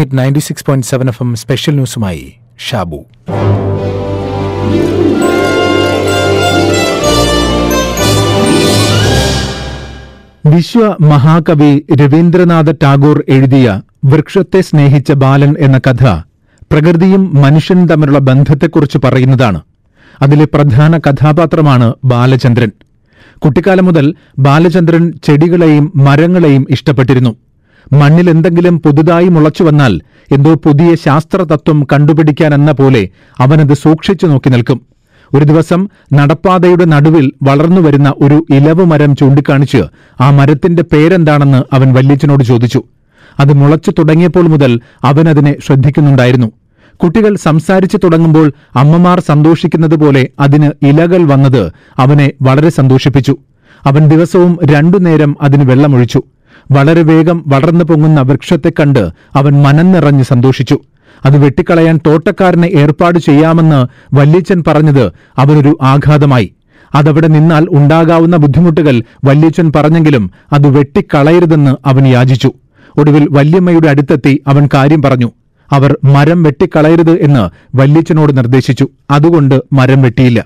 Hit 0.00 0.18
ninety 0.18 0.38
six 0.38 0.64
point 0.64 0.86
seven 0.86 1.08
F 1.08 1.22
M 1.22 1.34
special 1.34 1.74
ന്യൂസുമായി 1.74 2.32
Shabu. 2.68 3.04
വിശ്വ 10.46 10.96
മഹാകവി 11.00 11.84
രവീന്ദ്രനാഥ 12.00 12.70
ടാഗോർ 12.82 13.24
എഴുതിയ 13.28 13.82
വൃക്ഷത്തെ 14.04 14.60
സ്നേഹിച്ച 14.60 15.12
ബാലൻ 15.12 15.54
എന്ന 15.58 15.78
കഥ 15.78 16.04
പ്രകൃതിയും 16.72 17.34
മനുഷ്യനും 17.34 17.88
തമ്മിലുള്ള 17.88 18.18
ബന്ധത്തെക്കുറിച്ച് 18.18 18.98
പറയുന്നതാണ്. 19.04 19.60
അതിലെ 20.22 20.44
പ്രധാന 20.44 20.98
കഥാപാത്രമാണ് 20.98 21.94
ബാലചന്ദ്രൻ. 22.04 22.70
കുട്ടിക്കാലം 23.38 23.84
മുതൽ 23.84 24.14
ബാലചന്ദ്രൻ 24.38 25.12
ചെടികളെയും 25.24 25.92
മരങ്ങളെയും 25.96 26.66
ഇഷ്ടപ്പെട്ടിരുന്നു. 26.70 27.36
മണ്ണിൽ 27.92 28.30
എന്തെങ്കിലും 28.30 28.80
പുതുതായി 28.80 29.28
മുളച്ചു 29.28 29.62
വന്നാൽ 29.62 30.00
എന്തോ 30.32 30.54
പുതിയ 30.54 30.94
ശാസ്ത്രതത്വം 30.94 31.86
കണ്ടുപിടിക്കാനെന്ന 31.92 32.72
പോലെ 32.72 33.08
അവനത് 33.38 33.74
സൂക്ഷിച്ചു 33.74 34.26
നോക്കി 34.26 34.48
നിൽക്കും. 34.48 34.80
ഒരു 35.34 35.44
ദിവസം 35.44 35.88
നടപ്പാതയുടെ 36.12 36.84
നടുവിൽ 36.84 37.32
വളർന്നു 37.42 37.60
വളർന്നുവരുന്ന 37.60 38.14
ഒരു 38.16 38.46
ഇലവ് 38.50 38.84
മരം 38.84 39.16
ചൂണ്ടിക്കാണിച്ച് 39.16 39.82
ആ 40.20 40.30
മരത്തിന്റെ 40.30 40.82
പേരെന്താണെന്ന് 40.82 41.74
അവൻ 41.74 41.92
വല്യച്ഛനോട് 41.94 42.44
ചോദിച്ചു. 42.44 42.82
അത് 43.40 43.52
മുളച്ചു 43.52 43.90
തുടങ്ങിയപ്പോൾ 43.90 44.46
മുതൽ 44.48 44.80
അവൻ 45.04 45.28
അതിനെ 45.28 45.56
ശ്രദ്ധിക്കുന്നുണ്ടായിരുന്നു. 45.66 46.52
കുട്ടികൾ 47.02 47.36
സംസാരിച്ചു 47.36 47.96
തുടങ്ങുമ്പോൾ 47.96 48.52
അമ്മമാർ 48.76 49.20
സന്തോഷിക്കുന്നത് 49.20 49.96
പോലെ 49.96 50.28
അതിന് 50.40 50.86
ഇലകൾ 50.86 51.22
വന്നത് 51.22 51.72
അവനെ 51.98 52.32
വളരെ 52.42 52.68
സന്തോഷിപ്പിച്ചു. 52.68 53.36
അവൻ 53.86 54.08
ദിവസവും 54.08 54.58
രണ്ടു 54.64 54.96
നേരം 54.96 55.36
അതിന് 55.42 55.70
വെള്ളമൊഴിച്ചു. 55.70 56.22
വളരെ 56.70 57.02
വേഗം 57.02 57.44
വളർന്നു 57.46 57.84
പൊങ്ങുന്ന 57.84 58.20
വൃക്ഷത്തെ 58.20 58.72
കണ്ട് 58.80 59.10
അവൻ 59.34 59.62
മനം 59.62 59.92
നിറഞ്ഞ് 59.92 60.24
സന്തോഷിച്ചു. 60.24 60.78
അത് 61.24 61.38
വെട്ടിക്കളയാൻ 61.38 62.00
തോട്ടക്കാരനെ 62.06 62.66
ഏർപ്പാട് 62.66 63.18
ചെയ്യാമെന്ന് 63.18 63.86
വല്യച്ചൻ 64.14 64.64
പറഞ്ഞത് 64.66 65.12
അവനൊരു 65.38 65.78
ആഘാതമായി. 65.82 66.52
അതവിടെ 66.94 67.26
നിന്നാൽ 67.26 67.66
ഉണ്ടാകാവുന്ന 67.70 68.36
ബുദ്ധിമുട്ടുകൾ 68.36 69.02
വല്യച്ചൻ 69.24 69.72
പറഞ്ഞെങ്കിലും 69.76 70.30
അത് 70.52 70.68
വെട്ടിക്കളയരുതെന്ന് 70.68 71.76
അവൻ 71.86 72.06
യാചിച്ചു. 72.06 72.52
ഒടുവിൽ 72.98 73.28
വല്യമ്മയുടെ 73.30 73.88
അടുത്തെത്തി 73.88 74.42
അവൻ 74.46 74.68
കാര്യം 74.74 75.02
പറഞ്ഞു. 75.02 75.32
അവർ 75.72 75.96
മരം 76.04 76.42
വെട്ടിക്കളയരുത് 76.42 77.20
എന്ന് 77.20 77.76
വല്യച്ചനോട് 77.76 78.36
നിർദ്ദേശിച്ചു. 78.36 78.88
അതുകൊണ്ട് 79.10 79.60
മരം 79.72 80.02
വെട്ടിയില്ല. 80.02 80.44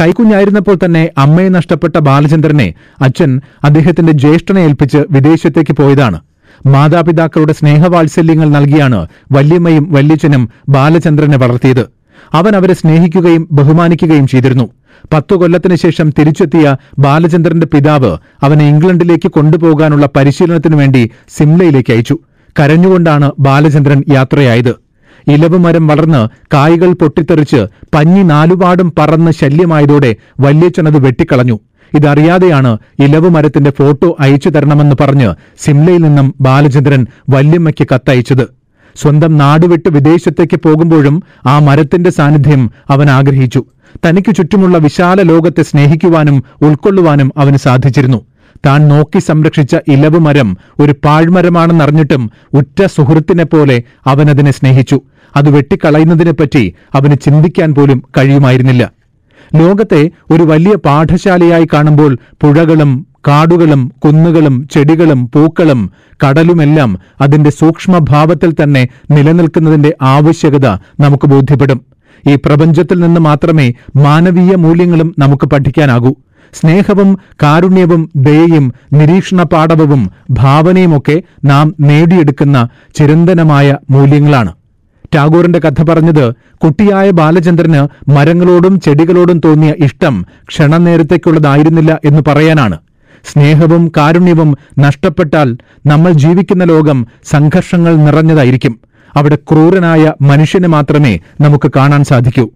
കൈക്കുഞ്ഞായിരുന്നപ്പോൾ 0.00 0.78
തന്നെ 0.84 1.10
അമ്മയെ 1.18 1.48
നഷ്ടപ്പെട്ട 1.48 1.98
ബാലചന്ദ്രനെ 1.98 2.74
അച്ഛൻ 3.00 3.40
അദ്ദേഹത്തിന്റെ 3.64 4.12
ജ്യേഷ്ഠനെ 4.12 4.60
ഏൽപ്പിച്ച് 4.60 4.98
വിദേശത്തേക്ക് 5.10 5.72
പോയതാണ്. 5.72 6.20
മാതാപിതാക്കളുടെ 6.66 7.52
സ്നേഹവാത്സല്യങ്ങൾ 7.52 8.48
നൽകിയാണ് 8.48 9.06
വല്യമ്മയും 9.32 9.92
വല്യച്ഛനും 9.92 10.50
ബാലചന്ദ്രനെ 10.68 11.38
വളർത്തിയത്. 11.38 11.86
അവൻ 12.32 12.56
അവരെ 12.56 12.74
സ്നേഹിക്കുകയും 12.74 13.48
ബഹുമാനിക്കുകയും 13.52 14.26
ചെയ്തിരുന്നു. 14.26 14.70
പത്തു 15.12 15.34
കൊല്ലത്തിനു 15.36 15.74
ശേഷം 15.74 16.10
തിരിച്ചെത്തിയ 16.10 16.76
ബാലചന്ദ്രന്റെ 16.98 17.66
പിതാവ് 17.66 18.16
അവനെ 18.42 18.68
ഇംഗ്ലണ്ടിലേക്ക് 18.68 19.28
കൊണ്ടുപോകാനുള്ള 19.28 20.08
പരിശീലനത്തിനു 20.16 20.76
വേണ്ടി 20.76 21.10
സിംലയിലേക്ക് 21.28 21.92
അയച്ചു. 21.92 22.18
കരഞ്ഞുകൊണ്ടാണ് 22.60 23.32
ബാലചന്ദ്രൻ 23.38 24.04
യാത്രയായത്. 24.12 24.83
ഇലവ് 25.28 25.58
മരം 25.58 25.86
വളർന്ന് 25.86 26.28
കായ്കൾ 26.54 26.92
പൊട്ടിത്തെറിച്ച് 26.92 27.66
പഞ്ഞി 27.94 28.22
നാലുപാടും 28.22 28.92
പറന്ന് 28.98 29.30
ശല്യമായതോടെ 29.30 30.16
വല്യച്ഛനത് 30.40 30.98
വെട്ടിക്കളഞ്ഞു. 31.04 31.60
ഇതറിയാതെയാണ് 31.94 32.78
ഇലവുമരത്തിന്റെ 32.98 33.70
ഫോട്ടോ 33.70 34.16
അയച്ചു 34.20 34.48
തരണമെന്ന് 34.48 34.96
പറഞ്ഞ് 35.00 35.34
സിംലയിൽ 35.58 36.02
നിന്നും 36.02 36.34
ബാലചന്ദ്രൻ 36.40 37.06
വല്യമ്മയ്ക്ക് 37.30 37.86
കത്തയച്ചത്. 37.94 38.48
സ്വന്തം 38.96 39.38
നാടുവിട്ട് 39.38 39.88
വിദേശത്തേക്ക് 39.88 40.60
പോകുമ്പോഴും 40.64 41.22
ആ 41.46 41.58
മരത്തിന്റെ 41.58 42.10
സാന്നിധ്യം 42.10 42.70
അവൻ 42.90 43.10
ആഗ്രഹിച്ചു. 43.10 43.64
തനിക്ക് 44.06 44.34
ചുറ്റുമുള്ള 44.34 44.78
വിശാല 44.78 45.22
ലോകത്തെ 45.22 45.62
സ്നേഹിക്കുവാനും 45.62 46.44
ഉൾക്കൊള്ളുവാനും 46.62 47.32
അവന് 47.36 47.56
സാധിച്ചിരുന്നു. 47.56 48.24
താൻ 48.66 48.88
നോക്കി 48.88 49.18
സംരക്ഷിച്ച 49.18 49.76
ഇലവുമരം 49.88 50.56
ഒരു 50.80 50.94
പാഴ്മരമാണെന്നറിഞ്ഞിട്ടും 51.04 52.30
ഉറ്റ 52.54 52.86
സുഹൃത്തിനെ 52.86 53.44
പോലെ 53.44 53.82
അവനതിനെ 54.06 54.50
സ്നേഹിച്ചു. 54.50 55.00
അത് 55.36 55.50
വെട്ടിക്കളയുന്നതിനെപ്പറ്റി 55.50 56.74
അവന് 56.94 57.16
ചിന്തിക്കാൻ 57.24 57.74
പോലും 57.74 58.02
കഴിയുമായിരുന്നില്ല. 58.18 58.90
ലോകത്തെ 59.54 60.10
ഒരു 60.30 60.42
വലിയ 60.42 60.76
പാഠശാലയായി 60.76 61.66
കാണുമ്പോൾ 61.72 62.18
പുഴകളും 62.40 63.06
കാടുകളും 63.28 63.92
കുന്നുകളും 64.04 64.68
ചെടികളും 64.74 65.30
പൂക്കളും 65.34 65.90
കടലുമെല്ലാം 66.24 66.98
അതിന്റെ 67.20 67.50
സൂക്ഷ്മഭാവത്തിൽ 67.50 68.54
തന്നെ 68.62 68.88
നിലനിൽക്കുന്നതിന്റെ 69.10 69.94
ആവശ്യകത 70.02 70.66
നമുക്ക് 71.00 71.26
ബോധ്യപ്പെടും. 71.26 71.80
ഈ 72.28 72.34
പ്രപഞ്ചത്തിൽ 72.34 73.00
നിന്ന് 73.00 73.20
മാത്രമേ 73.20 73.74
മാനവീയ 73.96 74.54
മൂല്യങ്ങളും 74.54 75.14
നമുക്ക് 75.18 75.46
പഠിക്കാനാകൂ. 75.46 76.14
സ്നേഹവും 76.52 77.18
കാരുണ്യവും 77.42 78.10
ദയയും 78.16 78.72
നിരീക്ഷണ 78.92 79.42
പാഠവവും 79.42 80.10
ഭാവനയുമൊക്കെ 80.30 81.22
നാം 81.44 81.74
നേടിയെടുക്കുന്ന 81.80 82.68
ചിരന്തനമായ 82.94 83.76
മൂല്യങ്ങളാണ്. 83.90 84.52
ടാഗോറിന്റെ 85.14 85.58
കഥ 85.58 85.82
പറഞ്ഞത് 85.82 86.34
കുട്ടിയായ 86.64 87.10
ബാലചന്ദ്രന് 87.10 88.10
മരങ്ങളോടും 88.10 88.80
ചെടികളോടും 88.80 89.40
തോന്നിയ 89.44 89.74
ഇഷ്ടം 89.84 90.26
ക്ഷണനേരത്തേക്കുള്ളതായിരുന്നില്ല 90.48 92.00
എന്ന് 92.04 92.22
പറയാനാണ്. 92.26 92.78
സ്നേഹവും 93.32 93.92
കാരുണ്യവും 93.96 94.58
നഷ്ടപ്പെട്ടാൽ 94.78 95.56
നമ്മൾ 95.86 96.12
ജീവിക്കുന്ന 96.12 96.64
ലോകം 96.64 97.06
സംഘർഷങ്ങൾ 97.24 97.96
നിറഞ്ഞതായിരിക്കും. 97.96 98.80
അവിടെ 99.16 99.36
ക്രൂരനായ 99.36 100.12
മനുഷ്യനെ 100.20 100.68
മാത്രമേ 100.68 101.20
നമുക്ക് 101.40 101.70
കാണാൻ 101.76 102.04
സാധിക്കൂ. 102.04 102.50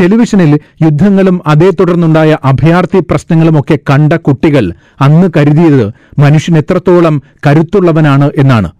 ടെലിവിഷനിൽ 0.00 0.60
യുദ്ധങ്ങളും 0.82 1.42
അതേ 1.46 1.70
തുടർന്നുണ്ടായ 1.70 2.38
അഭയാർത്ഥി 2.44 3.00
പ്രശ്നങ്ങളുമൊക്കെ 3.00 3.78
കണ്ട 3.90 4.12
കുട്ടികൾ 4.12 4.72
അന്ന് 5.00 5.28
കരുതിയത് 5.36 5.84
മനുഷ്യൻ 6.20 6.58
എത്രത്തോളം 6.58 7.22
കരുത്തുള്ളവനാണ് 7.46 8.30
എന്നാണ്. 8.36 8.70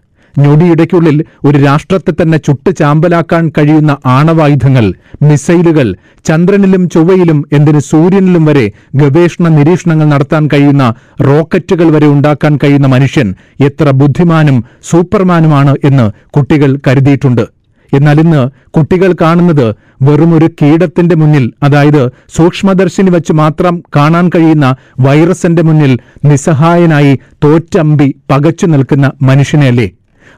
ഞൊടിയിടയ്ക്കുള്ളിൽ 0.43 1.17
ഒരു 1.45 1.57
രാഷ്ട്രത്തെ 1.57 2.13
തന്നെ 2.21 2.37
ചുട്ട് 2.37 2.71
ചാമ്പലാക്കാൻ 2.79 3.51
കഴിയുന്ന 3.57 3.97
ആണവായുധങ്ങൾ 4.05 4.85
മിസൈലുകൾ 5.23 5.87
ചന്ദ്രനിലും 6.25 6.89
ചൊവ്വയിലും 6.89 7.39
എന്തിന് 7.53 7.79
സൂര്യനിലും 7.79 8.45
വരെ 8.45 8.65
ഗവേഷണ 8.95 9.47
നിരീക്ഷണങ്ങൾ 9.47 10.07
നടത്താൻ 10.07 10.47
കഴിയുന്ന 10.53 10.85
റോക്കറ്റുകൾ 11.21 11.89
വരെ 11.95 12.07
ഉണ്ടാക്കാൻ 12.07 12.57
കഴിയുന്ന 12.63 12.87
മനുഷ്യൻ 12.87 13.27
എത്ര 13.69 13.89
ബുദ്ധിമാനും 14.01 14.57
സൂപ്പർമാനുമാണ് 14.91 15.75
എന്ന് 15.83 16.07
കുട്ടികൾ 16.37 16.71
കരുതിയിട്ടുണ്ട്. 16.87 17.45
എന്നാൽ 17.93 18.19
ഇന്ന് 18.19 18.41
കുട്ടികൾ 18.75 19.11
കാണുന്നത് 19.21 19.67
വെറും 20.05 20.31
ഒരു 20.37 20.47
കീടത്തിന്റെ 20.59 21.15
മുന്നിൽ 21.15 21.45
അതായത് 21.63 22.01
സൂക്ഷ്മദർശിനി 22.37 23.09
വെച്ച് 23.09 23.33
മാത്രം 23.33 23.75
കാണാൻ 23.95 24.25
കഴിയുന്ന 24.35 24.67
വൈറസിന്റെ 24.99 25.61
മുന്നിൽ 25.61 25.93
നിസ്സഹായനായി 26.29 27.13
തോറ്റമ്പി 27.43 28.07
പകച്ചു 28.31 28.65
നിൽക്കുന്ന 28.65 29.11
മനുഷ്യനെയല്ലേ? 29.21 29.87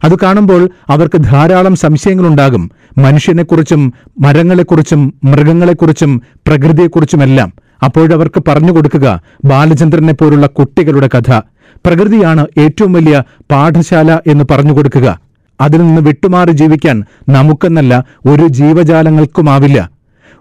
അത് 0.04 0.12
കാണുമ്പോൾ 0.24 0.70
അവർക്ക് 0.90 1.18
ധാരാളം 1.18 1.76
സംശയങ്ങളുണ്ടാകും. 1.76 2.72
മനുഷ്യനെക്കുറിച്ചും 2.98 3.94
മരങ്ങളെക്കുറിച്ചും 4.20 5.14
മൃഗങ്ങളെക്കുറിച്ചും 5.24 6.22
പ്രകൃതിയെക്കുറിച്ചുമെല്ലാം. 6.48 7.54
അപ്പോഴവർക്ക് 7.84 8.44
പറഞ്ഞു 8.48 8.72
കൊടുക്കുക 8.72 9.22
ബാലചന്ദ്രനെ 9.46 10.14
പോലുള്ള 10.14 10.48
കുട്ടികളുടെ 10.48 11.10
കഥ. 11.18 11.42
പ്രകൃതിയാണ് 11.86 12.46
ഏറ്റവും 12.58 12.94
വലിയ 12.94 13.24
പാഠശാല 13.52 14.20
എന്ന് 14.28 14.44
പറഞ്ഞു 14.52 14.74
കൊടുക്കുക. 14.74 15.20
അതിൽ 15.62 15.78
നിന്ന് 15.78 16.02
വിട്ടുമാറി 16.02 16.52
ജീവിക്കാൻ 16.52 17.04
നമുക്കെന്നല്ല 17.30 18.04
ഒരു 18.26 18.48
ജീവജാലങ്ങൾക്കുമാവില്ല. 18.48 19.90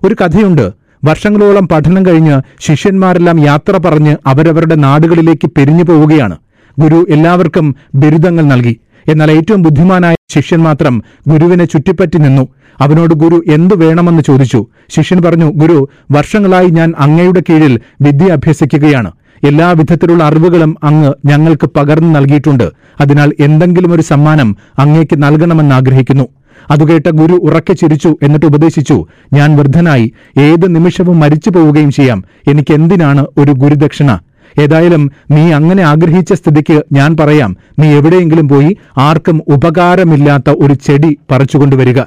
ഒരു 0.05 0.15
കഥയുണ്ട്. 0.15 0.73
വർഷങ്ങളോളം 1.05 1.69
പഠനം 1.69 2.07
കഴിഞ്ഞ് 2.07 2.41
ശിഷ്യന്മാരെല്ലാം 2.61 3.41
യാത്ര 3.41 3.73
പറഞ്ഞ് 3.73 4.17
അവരവരുടെ 4.27 4.75
നാടുകളിലേക്ക് 4.75 5.47
പിരിഞ്ഞു 5.47 5.85
പോവുകയാണ്. 5.85 6.37
ഗുരു 6.79 7.07
എല്ലാവർക്കും 7.11 7.75
ബിരുദങ്ങൾ 7.95 8.45
നൽകി. 8.45 8.81
എന്നാൽ 9.09 9.31
ഏറ്റവും 9.31 9.63
ബുദ്ധിമാനായ 9.63 10.15
ശിഷ്യൻ 10.35 10.61
മാത്രം 10.61 11.03
ഗുരുവിനെ 11.29 11.65
ചുറ്റിപ്പറ്റി 11.65 12.19
നിന്നു. 12.19 12.49
അവനോട് 12.81 13.15
ഗുരു 13.15 13.43
എന്തു 13.47 13.75
വേണമെന്ന് 13.75 14.23
ചോദിച്ചു. 14.23 14.67
ശിഷ്യൻ 14.89 15.23
പറഞ്ഞു 15.23 15.53
ഗുരു 15.55 15.89
വർഷങ്ങളായി 16.11 16.69
ഞാൻ 16.69 16.95
അങ്ങയുടെ 16.99 17.43
കീഴിൽ 17.51 17.81
വിദ്യ 18.01 18.27
അഭ്യസിക്കുകയാണ്. 18.27 19.13
എല്ലാ 19.47 19.71
വിധത്തിലുള്ള 19.71 20.25
അറിവുകളും 20.25 20.77
അങ്ങ് 20.85 21.13
ഞങ്ങൾക്ക് 21.27 21.69
പകർന്നു 21.77 22.19
നൽകിയിട്ടുണ്ട്. 22.19 22.73
അതിനാൽ 23.01 23.33
എന്തെങ്കിലും 23.41 23.93
ഒരു 23.93 24.03
സമ്മാനം 24.03 24.57
അങ്ങേക്ക് 24.79 25.23
നൽകണമെന്ന് 25.23 25.75
ആഗ്രഹിക്കുന്നു. 25.75 26.29
അതുകേട്ട 26.71 27.11
ഗുരു 27.11 27.33
ഉറക്കെ 27.33 27.73
ചിരിച്ചു 27.73 28.19
എന്നിട്ട് 28.23 28.47
ഉപദേശിച്ചു 28.47 29.07
ഞാൻ 29.33 29.57
വൃദ്ധനായി. 29.57 30.13
ഏത് 30.39 30.75
നിമിഷവും 30.75 31.21
മരിച്ചു 31.21 31.51
പോവുകയും 31.51 31.91
ചെയ്യാം. 31.91 32.25
എനിക്ക് 32.49 32.75
എന്തിനാണ് 32.75 33.27
ഒരു 33.39 33.53
ഗുരുദക്ഷിണ? 33.53 34.21
ഏതായാലും 34.59 35.11
നീ 35.31 35.53
അങ്ങനെ 35.53 35.83
ആഗ്രഹിച്ച 35.83 36.33
സ്ഥിതിക്ക് 36.33 36.83
ഞാൻ 36.93 37.17
പറയാം. 37.17 37.57
നീ 37.79 37.89
എവിടെയെങ്കിലും 37.89 38.49
പോയി 38.49 38.77
ആർക്കും 38.99 39.43
ഉപകാരമില്ലാത്ത 39.49 40.51
ഒരു 40.51 40.75
ചെടി 40.75 41.19
പറിച്ചുകൊണ്ടുവരിക. 41.31 42.01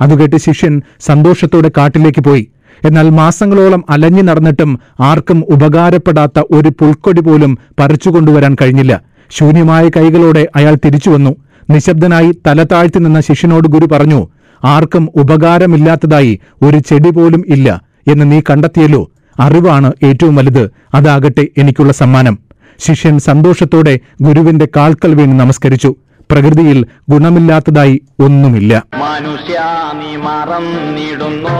അതുകേട്ട് 0.00 0.36
ശിഷ്യൻ 0.36 0.82
സന്തോഷത്തോടെ 1.00 1.70
കാട്ടിലേക്ക് 1.76 2.20
പോയി. 2.20 2.48
എന്നാൽ 2.84 3.10
മാസങ്ങളോളം 3.10 3.84
അലഞ്ഞു 3.90 4.22
നടന്നിട്ടും 4.22 4.80
ആർക്കും 5.00 5.44
ഉപകാരപ്പെടാത്ത 5.48 6.38
ഒരു 6.50 6.68
പുൽക്കൊടി 6.68 7.20
പോലും 7.20 7.58
പറിച്ചുകൊണ്ടുവരാൻ 7.78 8.56
കഴിഞ്ഞില്ല. 8.62 9.00
ശൂന്യമായ 9.30 9.88
കൈകളോടെ 9.88 10.48
അയാൾ 10.56 10.74
തിരിച്ചു 10.74 11.10
വന്നു. 11.10 11.36
നിശബ്ദനായി 11.70 12.32
തല 12.46 12.62
താഴ്ത്തി 12.62 12.98
നിന്ന 12.98 13.20
ശിഷ്യനോട് 13.20 13.68
ഗുരു 13.68 13.86
പറഞ്ഞു 13.86 14.28
ആർക്കും 14.64 15.08
ഉപകാരമില്ലാത്തതായി 15.16 16.40
ഒരു 16.62 16.78
ചെടി 16.78 17.10
പോലും 17.10 17.44
ഇല്ല. 17.48 17.82
എന്ന് 18.12 18.32
നീ 18.32 18.40
കണ്ടെത്തിയല്ലോ. 18.40 19.10
അറിവാണ് 19.40 19.92
ഏറ്റവും 20.04 20.36
വലുത്. 20.36 20.70
അതാകട്ടെ 20.94 21.48
എനിക്കുള്ള 21.58 21.92
സമ്മാനം. 21.92 22.38
ശിഷ്യൻ 22.78 23.18
സന്തോഷത്തോടെ 23.18 23.98
ഗുരുവിന്റെ 24.22 24.68
കാൽക്കൽ 24.76 25.14
വീണ് 25.14 25.40
നമസ്കരിച്ചു. 25.40 25.94
പ്രകൃതിയിൽ 26.30 26.86
ഗുണമില്ലാത്തതായി 27.08 28.02
ഒന്നുമില്ല. 28.20 28.82
മനുഷ്യ 28.94 29.60
നീ 29.92 30.16
മറന്നിടുന്നു. 30.16 31.50